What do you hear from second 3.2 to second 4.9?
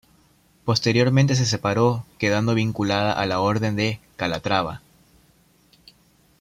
la Orden de Calatrava.